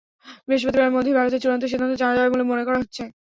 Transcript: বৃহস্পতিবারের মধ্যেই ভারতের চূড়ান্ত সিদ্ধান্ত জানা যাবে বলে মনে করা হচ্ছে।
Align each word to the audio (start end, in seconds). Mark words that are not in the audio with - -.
বৃহস্পতিবারের 0.47 0.95
মধ্যেই 0.95 1.17
ভারতের 1.17 1.41
চূড়ান্ত 1.43 1.63
সিদ্ধান্ত 1.67 1.93
জানা 2.01 2.15
যাবে 2.17 2.31
বলে 2.33 2.43
মনে 2.51 2.63
করা 2.67 2.81
হচ্ছে। 2.81 3.03